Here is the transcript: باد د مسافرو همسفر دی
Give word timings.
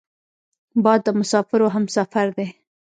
باد 0.83 0.99
د 1.05 1.07
مسافرو 1.19 1.67
همسفر 1.75 2.27
دی 2.37 2.47